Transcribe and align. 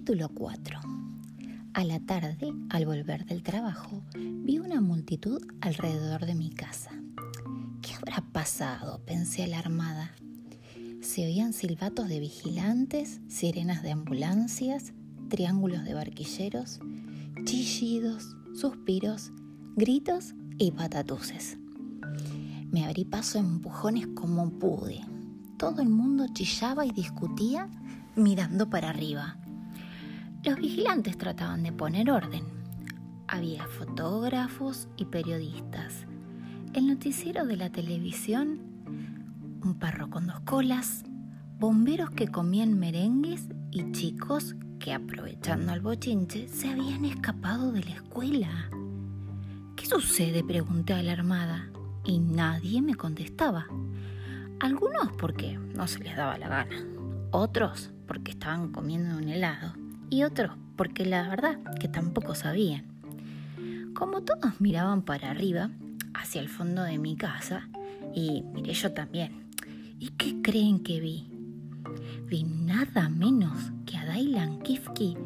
Capítulo 0.00 0.30
4 0.30 0.80
A 1.74 1.84
la 1.84 2.00
tarde, 2.00 2.50
al 2.70 2.86
volver 2.86 3.26
del 3.26 3.42
trabajo, 3.42 4.02
vi 4.14 4.58
una 4.58 4.80
multitud 4.80 5.42
alrededor 5.60 6.24
de 6.24 6.34
mi 6.34 6.48
casa. 6.48 6.90
¿Qué 7.82 7.92
habrá 7.92 8.24
pasado? 8.32 9.02
pensé 9.04 9.44
alarmada. 9.44 10.14
Se 11.02 11.26
oían 11.26 11.52
silbatos 11.52 12.08
de 12.08 12.18
vigilantes, 12.18 13.20
sirenas 13.28 13.82
de 13.82 13.90
ambulancias, 13.90 14.94
triángulos 15.28 15.84
de 15.84 15.92
barquilleros, 15.92 16.80
chillidos, 17.44 18.38
suspiros, 18.58 19.32
gritos 19.76 20.32
y 20.56 20.70
patatuces. 20.70 21.58
Me 22.72 22.86
abrí 22.86 23.04
paso 23.04 23.38
empujones 23.38 24.06
como 24.14 24.48
pude. 24.48 25.02
Todo 25.58 25.82
el 25.82 25.90
mundo 25.90 26.24
chillaba 26.32 26.86
y 26.86 26.90
discutía 26.90 27.68
mirando 28.16 28.70
para 28.70 28.88
arriba. 28.88 29.36
Los 30.42 30.56
vigilantes 30.56 31.18
trataban 31.18 31.62
de 31.62 31.70
poner 31.70 32.10
orden. 32.10 32.44
Había 33.28 33.66
fotógrafos 33.66 34.88
y 34.96 35.04
periodistas. 35.04 36.06
El 36.72 36.86
noticiero 36.86 37.44
de 37.44 37.58
la 37.58 37.68
televisión, 37.68 38.58
un 39.62 39.78
perro 39.78 40.08
con 40.08 40.26
dos 40.26 40.40
colas, 40.40 41.04
bomberos 41.58 42.08
que 42.12 42.28
comían 42.28 42.78
merengues 42.78 43.48
y 43.70 43.92
chicos 43.92 44.56
que 44.78 44.94
aprovechando 44.94 45.74
el 45.74 45.82
bochinche 45.82 46.48
se 46.48 46.70
habían 46.70 47.04
escapado 47.04 47.70
de 47.70 47.84
la 47.84 47.96
escuela. 47.96 48.70
¿Qué 49.76 49.84
sucede? 49.84 50.42
pregunté 50.42 50.94
alarmada 50.94 51.68
y 52.02 52.18
nadie 52.18 52.80
me 52.80 52.94
contestaba. 52.94 53.66
Algunos 54.58 55.12
porque 55.18 55.58
no 55.58 55.86
se 55.86 55.98
les 55.98 56.16
daba 56.16 56.38
la 56.38 56.48
gana, 56.48 56.82
otros 57.30 57.90
porque 58.06 58.30
estaban 58.30 58.72
comiendo 58.72 59.18
un 59.18 59.28
helado 59.28 59.79
y 60.10 60.24
otros 60.24 60.56
porque 60.76 61.04
la 61.04 61.28
verdad 61.28 61.58
que 61.78 61.88
tampoco 61.88 62.34
sabían. 62.34 62.84
Como 63.94 64.22
todos 64.22 64.60
miraban 64.60 65.02
para 65.02 65.30
arriba, 65.30 65.70
hacia 66.14 66.40
el 66.40 66.48
fondo 66.48 66.82
de 66.82 66.98
mi 66.98 67.16
casa, 67.16 67.68
y 68.14 68.42
miré 68.54 68.72
yo 68.72 68.92
también. 68.92 69.46
¿Y 69.98 70.08
qué 70.10 70.40
creen 70.42 70.82
que 70.82 71.00
vi? 71.00 71.28
Vi 72.26 72.44
nada 72.44 73.08
menos 73.08 73.72
que 73.86 73.96
a 73.96 74.06
Dailan 74.06 74.60
Kifki 74.60 75.16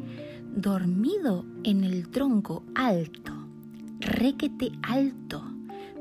dormido 0.55 1.45
en 1.63 1.83
el 1.83 2.09
tronco 2.09 2.63
alto, 2.75 3.31
requete 3.99 4.71
alto, 4.81 5.43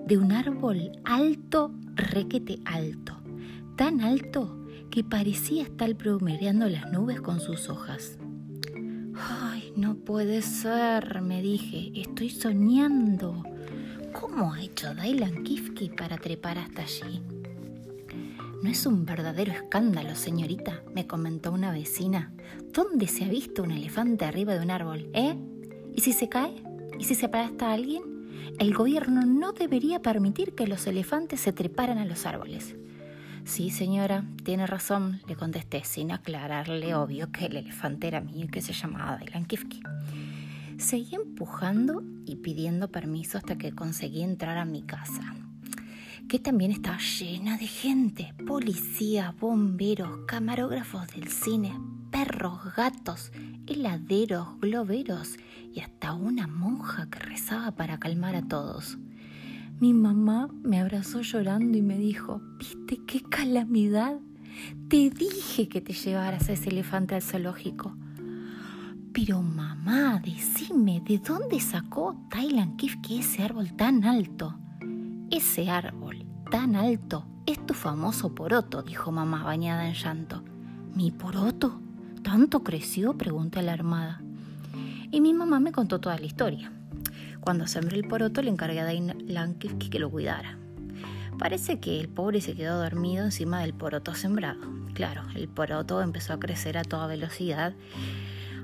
de 0.06 0.18
un 0.18 0.32
árbol 0.32 0.92
alto, 1.04 1.72
requete 1.94 2.60
alto, 2.64 3.16
tan 3.76 4.00
alto 4.00 4.66
que 4.90 5.04
parecía 5.04 5.62
estar 5.62 5.94
promediando 5.96 6.68
las 6.68 6.90
nubes 6.92 7.20
con 7.20 7.40
sus 7.40 7.68
hojas. 7.68 8.18
No 9.76 9.96
puede 9.96 10.40
ser, 10.42 11.20
me 11.20 11.42
dije, 11.42 11.90
estoy 11.96 12.30
soñando. 12.30 13.42
¿Cómo 14.12 14.52
ha 14.52 14.62
hecho 14.62 14.94
Dailan 14.94 15.42
Kifki 15.42 15.90
para 15.90 16.16
trepar 16.16 16.58
hasta 16.58 16.82
allí? 16.82 17.20
No 18.62 18.70
es 18.70 18.86
un 18.86 19.04
verdadero 19.04 19.50
escándalo, 19.50 20.14
señorita, 20.14 20.84
me 20.94 21.08
comentó 21.08 21.50
una 21.50 21.72
vecina. 21.72 22.32
¿Dónde 22.72 23.08
se 23.08 23.24
ha 23.24 23.28
visto 23.28 23.64
un 23.64 23.72
elefante 23.72 24.24
arriba 24.24 24.54
de 24.54 24.62
un 24.62 24.70
árbol, 24.70 25.10
eh? 25.12 25.36
¿Y 25.92 26.02
si 26.02 26.12
se 26.12 26.28
cae? 26.28 26.54
¿Y 27.00 27.04
si 27.04 27.16
se 27.16 27.26
aplasta 27.26 27.70
a 27.70 27.72
alguien? 27.72 28.02
El 28.60 28.74
gobierno 28.74 29.26
no 29.26 29.52
debería 29.52 30.00
permitir 30.00 30.54
que 30.54 30.68
los 30.68 30.86
elefantes 30.86 31.40
se 31.40 31.52
treparan 31.52 31.98
a 31.98 32.04
los 32.04 32.26
árboles. 32.26 32.76
Sí, 33.44 33.70
señora, 33.70 34.24
tiene 34.42 34.66
razón, 34.66 35.20
le 35.28 35.36
contesté 35.36 35.84
sin 35.84 36.12
aclararle, 36.12 36.94
obvio, 36.94 37.30
que 37.30 37.46
el 37.46 37.56
elefante 37.56 38.08
era 38.08 38.22
mío 38.22 38.46
y 38.46 38.48
que 38.48 38.62
se 38.62 38.72
llamaba 38.72 39.18
Dailan 39.18 39.44
Kifki. 39.44 39.82
Seguí 40.78 41.14
empujando 41.14 42.02
y 42.24 42.36
pidiendo 42.36 42.88
permiso 42.90 43.36
hasta 43.36 43.56
que 43.56 43.72
conseguí 43.72 44.22
entrar 44.22 44.56
a 44.56 44.64
mi 44.64 44.82
casa, 44.82 45.34
que 46.26 46.38
también 46.38 46.70
estaba 46.70 46.98
llena 46.98 47.58
de 47.58 47.66
gente, 47.66 48.32
policías, 48.46 49.38
bomberos, 49.38 50.20
camarógrafos 50.26 51.06
del 51.08 51.28
cine, 51.28 51.78
perros, 52.10 52.74
gatos, 52.74 53.30
heladeros, 53.66 54.58
globeros 54.58 55.36
y 55.72 55.80
hasta 55.80 56.14
una 56.14 56.46
monja 56.46 57.10
que 57.10 57.18
rezaba 57.18 57.72
para 57.72 57.98
calmar 57.98 58.36
a 58.36 58.48
todos. 58.48 58.96
Mi 59.80 59.92
mamá 59.92 60.48
me 60.62 60.80
abrazó 60.80 61.20
llorando 61.20 61.76
y 61.76 61.82
me 61.82 61.98
dijo, 61.98 62.40
¿viste 62.58 63.00
qué 63.06 63.20
calamidad? 63.20 64.18
Te 64.88 65.10
dije 65.10 65.68
que 65.68 65.80
te 65.80 65.92
llevaras 65.92 66.48
a 66.48 66.52
ese 66.52 66.70
elefante 66.70 67.16
al 67.16 67.22
zoológico. 67.22 67.96
Pero 69.12 69.42
mamá, 69.42 70.22
decime, 70.24 71.02
¿de 71.04 71.18
dónde 71.18 71.58
sacó 71.58 72.16
Thailand 72.30 72.76
Kifke 72.76 73.18
ese 73.18 73.42
árbol 73.42 73.74
tan 73.74 74.04
alto? 74.04 74.56
Ese 75.30 75.68
árbol 75.68 76.24
tan 76.50 76.76
alto 76.76 77.26
es 77.46 77.64
tu 77.66 77.74
famoso 77.74 78.34
poroto, 78.34 78.82
dijo 78.82 79.10
mamá 79.10 79.42
bañada 79.42 79.88
en 79.88 79.94
llanto. 79.94 80.42
¿Mi 80.94 81.10
poroto? 81.10 81.80
¿Tanto 82.22 82.62
creció? 82.62 83.18
pregunté 83.18 83.58
alarmada. 83.58 84.22
Y 85.10 85.20
mi 85.20 85.34
mamá 85.34 85.58
me 85.58 85.72
contó 85.72 86.00
toda 86.00 86.18
la 86.18 86.26
historia. 86.26 86.72
Cuando 87.44 87.66
sembré 87.66 87.98
el 87.98 88.08
poroto 88.08 88.40
le 88.40 88.48
encargué 88.48 88.80
a 88.80 88.84
Dailan 88.84 89.56
que 89.56 89.98
lo 89.98 90.10
cuidara. 90.10 90.56
Parece 91.38 91.78
que 91.78 92.00
el 92.00 92.08
pobre 92.08 92.40
se 92.40 92.54
quedó 92.54 92.78
dormido 92.78 93.22
encima 93.22 93.60
del 93.60 93.74
poroto 93.74 94.14
sembrado. 94.14 94.62
Claro, 94.94 95.24
el 95.34 95.48
poroto 95.48 96.00
empezó 96.00 96.32
a 96.32 96.40
crecer 96.40 96.78
a 96.78 96.84
toda 96.84 97.06
velocidad. 97.06 97.74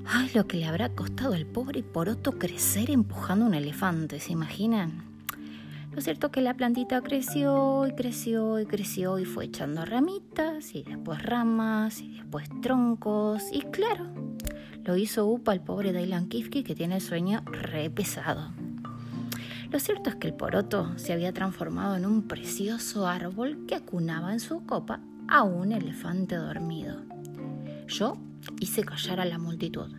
Ay, 0.07 0.31
lo 0.33 0.47
que 0.47 0.57
le 0.57 0.65
habrá 0.65 0.89
costado 0.89 1.35
al 1.35 1.45
pobre 1.45 1.83
poroto 1.83 2.39
crecer 2.39 2.89
empujando 2.89 3.45
un 3.45 3.53
elefante, 3.53 4.19
¿se 4.19 4.31
imaginan? 4.31 5.03
Lo 5.91 6.01
cierto 6.01 6.27
es 6.27 6.33
que 6.33 6.41
la 6.41 6.55
plantita 6.55 7.01
creció 7.01 7.85
y 7.85 7.93
creció 7.93 8.59
y 8.59 8.65
creció 8.65 9.19
y 9.19 9.25
fue 9.25 9.45
echando 9.45 9.85
ramitas 9.85 10.73
y 10.73 10.81
después 10.81 11.21
ramas 11.21 12.01
y 12.01 12.15
después 12.15 12.49
troncos 12.63 13.43
y 13.51 13.61
claro, 13.61 14.07
lo 14.83 14.97
hizo 14.97 15.27
upa 15.27 15.53
el 15.53 15.61
pobre 15.61 15.93
Dailan 15.93 16.29
Kifki 16.29 16.63
que 16.63 16.73
tiene 16.73 16.95
el 16.95 17.01
sueño 17.01 17.43
re 17.45 17.91
pesado. 17.91 18.60
Lo 19.71 19.79
cierto 19.79 20.09
es 20.09 20.17
que 20.17 20.27
el 20.27 20.33
poroto 20.33 20.91
se 20.97 21.13
había 21.13 21.31
transformado 21.31 21.95
en 21.95 22.05
un 22.05 22.27
precioso 22.27 23.07
árbol 23.07 23.65
que 23.67 23.75
acunaba 23.75 24.33
en 24.33 24.41
su 24.41 24.65
copa 24.65 24.99
a 25.29 25.43
un 25.43 25.71
elefante 25.71 26.35
dormido. 26.35 26.97
Yo 27.87 28.17
hice 28.59 28.83
callar 28.83 29.21
a 29.21 29.25
la 29.25 29.37
multitud, 29.37 29.89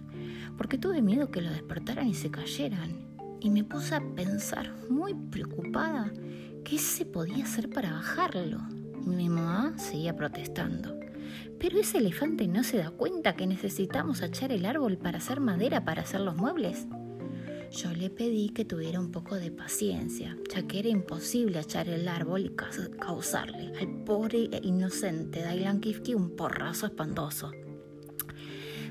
porque 0.58 0.76
tuve 0.76 1.00
miedo 1.00 1.30
que 1.30 1.40
lo 1.40 1.50
despertaran 1.50 2.06
y 2.06 2.12
se 2.12 2.30
cayeran, 2.30 3.16
y 3.40 3.48
me 3.48 3.64
puse 3.64 3.94
a 3.94 4.02
pensar 4.14 4.70
muy 4.90 5.14
preocupada 5.14 6.12
qué 6.66 6.76
se 6.76 7.06
podía 7.06 7.44
hacer 7.44 7.70
para 7.70 7.92
bajarlo. 7.92 8.58
Mi 9.06 9.30
mamá 9.30 9.72
seguía 9.78 10.14
protestando. 10.14 11.00
Pero 11.58 11.78
ese 11.78 11.96
elefante 11.96 12.46
no 12.46 12.62
se 12.62 12.76
da 12.76 12.90
cuenta 12.90 13.36
que 13.36 13.46
necesitamos 13.46 14.20
echar 14.20 14.52
el 14.52 14.66
árbol 14.66 14.98
para 14.98 15.16
hacer 15.16 15.40
madera 15.40 15.82
para 15.82 16.02
hacer 16.02 16.20
los 16.20 16.36
muebles. 16.36 16.86
Yo 17.72 17.90
le 17.94 18.10
pedí 18.10 18.50
que 18.50 18.66
tuviera 18.66 19.00
un 19.00 19.10
poco 19.10 19.36
de 19.36 19.50
paciencia, 19.50 20.36
ya 20.54 20.62
que 20.66 20.80
era 20.80 20.90
imposible 20.90 21.58
echar 21.58 21.88
el 21.88 22.06
árbol 22.06 22.44
y 22.44 22.54
causarle 22.98 23.72
al 23.78 24.04
pobre 24.04 24.50
e 24.52 24.60
inocente 24.62 25.40
Dailan 25.40 25.80
Kifki 25.80 26.12
un 26.14 26.36
porrazo 26.36 26.84
espantoso. 26.84 27.50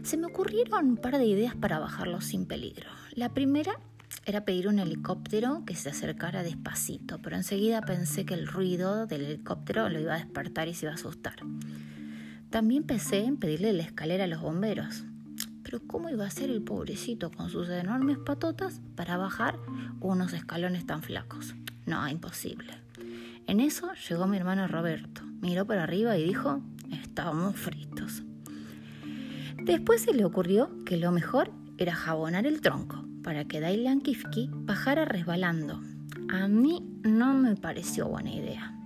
Se 0.01 0.17
me 0.17 0.25
ocurrieron 0.25 0.89
un 0.89 0.97
par 0.97 1.19
de 1.19 1.25
ideas 1.25 1.55
para 1.55 1.77
bajarlo 1.77 2.21
sin 2.21 2.47
peligro. 2.47 2.89
La 3.13 3.31
primera 3.35 3.79
era 4.25 4.45
pedir 4.45 4.67
un 4.67 4.79
helicóptero 4.79 5.63
que 5.63 5.75
se 5.75 5.89
acercara 5.89 6.41
despacito, 6.41 7.19
pero 7.21 7.35
enseguida 7.35 7.81
pensé 7.81 8.25
que 8.25 8.33
el 8.33 8.47
ruido 8.47 9.05
del 9.05 9.25
helicóptero 9.25 9.89
lo 9.89 9.99
iba 9.99 10.15
a 10.15 10.17
despertar 10.17 10.67
y 10.67 10.73
se 10.73 10.87
iba 10.87 10.93
a 10.93 10.95
asustar. 10.95 11.35
También 12.49 12.83
pensé 12.83 13.19
en 13.19 13.37
pedirle 13.37 13.73
la 13.73 13.83
escalera 13.83 14.23
a 14.23 14.27
los 14.27 14.41
bomberos, 14.41 15.03
pero 15.71 15.83
¿cómo 15.87 16.09
iba 16.09 16.25
a 16.25 16.29
ser 16.29 16.49
el 16.49 16.61
pobrecito 16.61 17.31
con 17.31 17.49
sus 17.49 17.69
enormes 17.69 18.17
patotas 18.17 18.81
para 18.97 19.15
bajar 19.15 19.57
unos 20.01 20.33
escalones 20.33 20.85
tan 20.85 21.01
flacos? 21.01 21.55
No, 21.85 22.05
imposible. 22.09 22.73
En 23.47 23.61
eso 23.61 23.89
llegó 24.09 24.27
mi 24.27 24.35
hermano 24.35 24.67
Roberto, 24.67 25.21
miró 25.39 25.65
para 25.65 25.83
arriba 25.83 26.17
y 26.17 26.25
dijo, 26.25 26.61
estábamos 26.91 27.55
fritos. 27.55 28.23
Después 29.63 30.01
se 30.01 30.13
le 30.13 30.25
ocurrió 30.25 30.75
que 30.85 30.97
lo 30.97 31.13
mejor 31.13 31.51
era 31.77 31.95
jabonar 31.95 32.45
el 32.45 32.59
tronco 32.59 33.05
para 33.23 33.45
que 33.45 33.61
Dailan 33.61 34.01
Kifki 34.01 34.49
bajara 34.51 35.05
resbalando. 35.05 35.79
A 36.33 36.49
mí 36.49 36.85
no 37.03 37.33
me 37.33 37.55
pareció 37.55 38.09
buena 38.09 38.33
idea. 38.33 38.77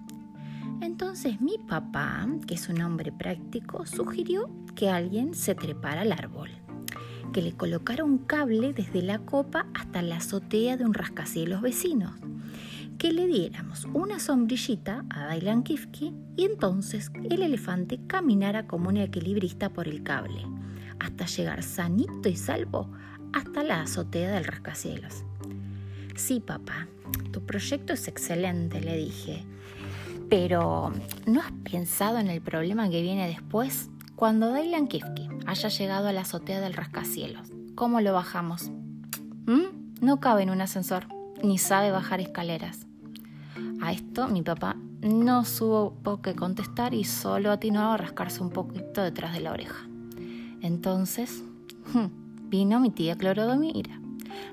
Entonces 0.82 1.42
mi 1.42 1.58
papá, 1.68 2.28
que 2.46 2.54
es 2.54 2.70
un 2.70 2.80
hombre 2.84 3.12
práctico, 3.12 3.88
sugirió 3.88 4.52
que 4.76 4.92
alguien 4.92 5.34
se 5.34 5.56
trepara 5.56 6.02
al 6.02 6.12
árbol 6.12 6.52
que 7.36 7.42
le 7.42 7.52
colocara 7.52 8.06
un 8.06 8.18
cable 8.18 8.72
desde 8.72 9.02
la 9.02 9.20
copa 9.20 9.66
hasta 9.74 10.02
la 10.02 10.16
azotea 10.16 10.78
de 10.78 10.86
un 10.86 10.94
rascacielos 10.94 11.62
vecino, 11.62 12.16
que 12.98 13.12
le 13.12 13.28
diéramos 13.28 13.90
una 13.94 14.20
sombrillita 14.20 15.04
a 15.10 15.26
Dailan 15.26 15.64
Kifki 15.64 16.14
y 16.38 16.46
entonces 16.46 17.12
el 17.30 17.42
elefante 17.42 18.00
caminara 18.08 18.68
como 18.68 18.88
un 18.88 18.96
equilibrista 18.96 19.68
por 19.68 19.90
el 19.90 20.02
cable, 20.02 20.48
hasta 20.98 21.26
llegar 21.26 21.62
sanito 21.62 22.30
y 22.30 22.38
salvo 22.38 22.90
hasta 23.34 23.66
la 23.66 23.82
azotea 23.82 24.32
del 24.32 24.46
rascacielos. 24.46 25.26
Sí, 26.16 26.40
papá, 26.40 26.88
tu 27.34 27.46
proyecto 27.46 27.92
es 27.92 28.08
excelente, 28.08 28.80
le 28.80 28.96
dije. 28.96 29.44
Pero, 30.30 30.94
¿no 31.28 31.42
has 31.42 31.52
pensado 31.70 32.18
en 32.18 32.30
el 32.30 32.40
problema 32.40 32.90
que 32.90 33.02
viene 33.02 33.28
después? 33.28 33.90
Cuando 34.16 34.54
Dylan 34.54 34.88
Kifke 34.88 35.35
haya 35.46 35.70
llegado 35.70 36.08
a 36.08 36.14
la 36.14 36.22
azotea 36.22 36.62
del 36.62 36.74
rascacielos, 36.74 37.50
¿cómo 37.76 38.02
lo 38.02 38.14
bajamos? 38.14 38.72
¿Mm? 39.46 40.02
No 40.02 40.20
cabe 40.20 40.44
en 40.44 40.50
un 40.50 40.62
ascensor, 40.62 41.08
ni 41.44 41.58
sabe 41.58 41.92
bajar 41.92 42.20
escaleras. 42.20 42.88
A 43.82 43.92
esto 43.92 44.28
mi 44.28 44.42
papá 44.42 44.76
no 45.02 45.46
supo 45.46 46.22
qué 46.22 46.36
contestar 46.36 46.94
y 46.94 47.04
solo 47.04 47.52
atinó 47.52 47.92
a 47.92 47.98
rascarse 47.98 48.42
un 48.42 48.50
poquito 48.50 49.04
detrás 49.04 49.34
de 49.34 49.42
la 49.42 49.52
oreja. 49.52 49.88
Entonces 50.62 51.44
hmm, 51.94 52.50
vino 52.50 52.80
mi 52.80 52.90
tía 52.90 53.16
Clorodomira, 53.16 54.00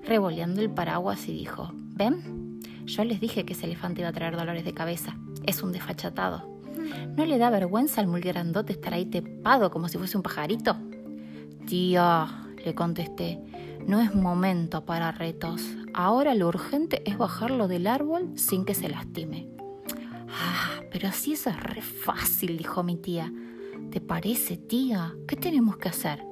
revoleando 0.07 0.61
el 0.61 0.71
paraguas 0.71 1.27
y 1.29 1.33
dijo, 1.33 1.71
¿ven? 1.75 2.61
Yo 2.85 3.05
les 3.05 3.21
dije 3.21 3.45
que 3.45 3.55
ese 3.55 3.67
elefante 3.67 4.01
iba 4.01 4.11
a 4.11 4.13
traer 4.13 4.37
dolores 4.37 4.65
de 4.65 4.75
cabeza. 4.75 5.17
Es 5.47 5.63
un 5.63 5.73
desfachatado. 5.73 6.52
¿No 7.17 7.27
le 7.27 7.39
da 7.39 7.51
vergüenza 7.51 8.01
al 8.01 8.07
muy 8.07 8.21
grandote 8.21 8.73
estar 8.73 8.95
ahí 8.95 9.07
tepado 9.07 9.71
como 9.71 9.89
si 9.89 9.99
fuese 9.99 10.17
un 10.17 10.23
pajarito? 10.23 10.77
Tía, 11.67 12.47
le 12.65 12.75
contesté, 12.75 13.41
no 13.87 14.01
es 14.01 14.15
momento 14.15 14.85
para 14.85 15.13
retos. 15.13 15.63
Ahora 15.95 16.35
lo 16.35 16.49
urgente 16.49 17.03
es 17.09 17.19
bajarlo 17.19 17.69
del 17.69 17.87
árbol 17.87 18.33
sin 18.37 18.65
que 18.65 18.75
se 18.75 18.89
lastime. 18.89 19.49
Ah, 20.29 20.83
pero 20.91 21.09
así 21.09 21.33
es 21.33 21.45
re 21.61 21.83
fácil, 21.83 22.57
dijo 22.57 22.83
mi 22.83 22.97
tía. 22.97 23.33
¿Te 23.91 24.01
parece, 24.01 24.57
tía? 24.57 25.15
¿Qué 25.27 25.37
tenemos 25.37 25.77
que 25.77 25.89
hacer? 25.89 26.25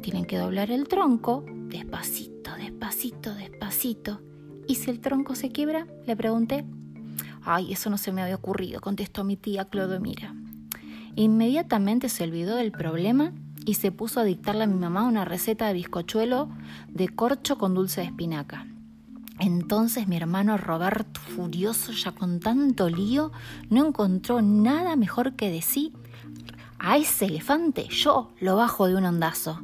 Tienen 0.00 0.24
que 0.24 0.38
doblar 0.38 0.70
el 0.70 0.88
tronco, 0.88 1.44
despacito, 1.68 2.50
despacito, 2.56 3.34
despacito. 3.34 4.20
¿Y 4.66 4.76
si 4.76 4.90
el 4.90 5.00
tronco 5.00 5.34
se 5.34 5.50
quiebra? 5.50 5.86
Le 6.06 6.16
pregunté. 6.16 6.64
Ay, 7.44 7.72
eso 7.72 7.90
no 7.90 7.98
se 7.98 8.12
me 8.12 8.22
había 8.22 8.36
ocurrido, 8.36 8.80
contestó 8.80 9.24
mi 9.24 9.36
tía 9.36 9.64
Clodomira. 9.64 10.34
Inmediatamente 11.16 12.08
se 12.08 12.24
olvidó 12.24 12.56
del 12.56 12.72
problema 12.72 13.32
y 13.64 13.74
se 13.74 13.92
puso 13.92 14.20
a 14.20 14.24
dictarle 14.24 14.64
a 14.64 14.66
mi 14.66 14.78
mamá 14.78 15.06
una 15.06 15.24
receta 15.24 15.66
de 15.66 15.74
bizcochuelo 15.74 16.48
de 16.88 17.08
corcho 17.08 17.58
con 17.58 17.74
dulce 17.74 18.00
de 18.00 18.08
espinaca. 18.08 18.66
Entonces 19.38 20.06
mi 20.06 20.16
hermano 20.16 20.56
Roberto, 20.56 21.20
furioso 21.20 21.92
ya 21.92 22.12
con 22.12 22.38
tanto 22.38 22.88
lío, 22.88 23.32
no 23.70 23.86
encontró 23.86 24.40
nada 24.40 24.94
mejor 24.96 25.34
que 25.34 25.50
decir, 25.50 25.92
a 26.78 26.96
ese 26.96 27.26
elefante 27.26 27.86
yo 27.88 28.32
lo 28.40 28.56
bajo 28.56 28.86
de 28.86 28.96
un 28.96 29.04
ondazo. 29.04 29.60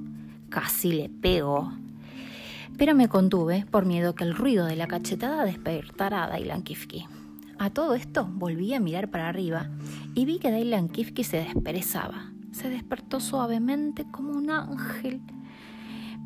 Casi 0.51 0.93
le 0.93 1.09
pego. 1.09 1.73
Pero 2.77 2.95
me 2.95 3.09
contuve 3.09 3.67
por 3.71 3.87
miedo 3.87 4.15
que 4.15 4.25
el 4.25 4.35
ruido 4.35 4.67
de 4.67 4.77
la 4.77 4.87
cachetada 4.87 5.45
despertara 5.45 6.25
a 6.25 6.29
Dailan 6.29 6.63
Kifki. 6.63 7.07
A 7.59 7.71
todo 7.71 7.95
esto 7.95 8.25
volví 8.25 8.73
a 8.73 8.79
mirar 8.79 9.11
para 9.11 9.29
arriba 9.29 9.69
y 10.15 10.25
vi 10.25 10.39
que 10.39 10.53
Dailan 10.53 10.89
Kifki 10.89 11.25
se 11.25 11.39
desperezaba. 11.39 12.33
Se 12.53 12.69
despertó 12.69 13.19
suavemente 13.19 14.07
como 14.11 14.31
un 14.31 14.51
ángel, 14.51 15.21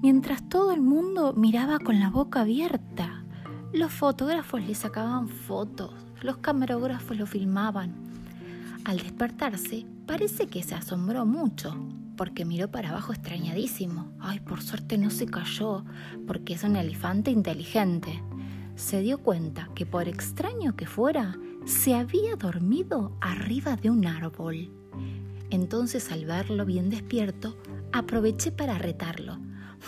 mientras 0.03 0.47
todo 0.49 0.73
el 0.73 0.83
mundo 0.83 1.33
miraba 1.33 1.79
con 1.79 2.01
la 2.01 2.11
boca 2.11 2.43
abierta. 2.43 3.25
Los 3.73 3.93
fotógrafos 3.93 4.63
le 4.63 4.75
sacaban 4.75 5.29
fotos, 5.29 5.95
los 6.21 6.37
camarógrafos 6.37 7.17
lo 7.17 7.27
filmaban. 7.27 7.95
Al 8.85 8.99
despertarse, 8.99 9.87
parece 10.07 10.49
que 10.49 10.63
se 10.63 10.75
asombró 10.75 11.25
mucho, 11.25 11.75
porque 12.17 12.45
miró 12.45 12.71
para 12.71 12.91
abajo 12.91 13.15
extrañadísimo. 13.15 14.13
Ay, 14.21 14.41
por 14.41 14.61
suerte 14.63 14.99
no 14.99 15.09
se 15.09 15.27
cayó, 15.27 15.85
porque 16.27 16.55
es 16.55 16.65
un 16.65 16.77
elefante 16.77 17.31
inteligente 17.31 18.23
se 18.77 19.01
dio 19.01 19.19
cuenta 19.19 19.69
que 19.75 19.87
por 19.87 20.09
extraño 20.09 20.77
que 20.77 20.87
fuera, 20.87 21.39
se 21.65 21.95
había 21.95 22.37
dormido 22.37 23.17
arriba 23.21 23.77
de 23.77 23.91
un 23.91 24.07
árbol. 24.07 24.71
Entonces 25.51 26.11
al 26.11 26.25
verlo 26.25 26.65
bien 26.65 26.91
despierto, 26.91 27.57
aproveché 27.93 28.53
para 28.53 28.79
retarlo. 28.79 29.39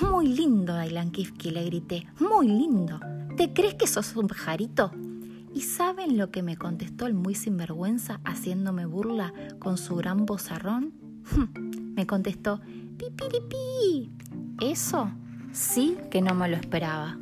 Muy 0.01 0.29
lindo, 0.29 0.75
Dailan 0.75 1.11
Kifki, 1.11 1.51
le 1.51 1.65
grité. 1.65 2.07
Muy 2.19 2.49
lindo. 2.49 3.01
¿Te 3.37 3.53
crees 3.53 3.75
que 3.75 3.87
sos 3.87 4.15
un 4.17 4.29
pajarito? 4.29 4.91
¿Y 5.55 5.63
saben 5.63 6.19
lo 6.19 6.31
que 6.31 6.43
me 6.43 6.57
contestó 6.57 7.07
el 7.07 7.15
muy 7.15 7.35
sinvergüenza 7.35 8.21
haciéndome 8.25 8.87
burla 8.87 9.33
con 9.61 9.79
su 9.79 9.95
gran 9.97 10.27
bozarrón? 10.27 10.93
me 11.97 12.07
contestó, 12.07 12.61
pipiripi. 12.99 14.11
Eso 14.61 15.11
sí 15.53 15.97
que 16.11 16.21
no 16.21 16.35
me 16.35 16.49
lo 16.49 16.57
esperaba. 16.57 17.19